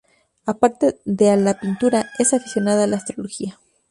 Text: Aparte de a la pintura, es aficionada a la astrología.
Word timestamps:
Aparte 0.47 0.99
de 1.05 1.29
a 1.29 1.35
la 1.37 1.59
pintura, 1.59 2.09
es 2.17 2.33
aficionada 2.33 2.85
a 2.85 2.87
la 2.87 2.97
astrología. 2.97 3.59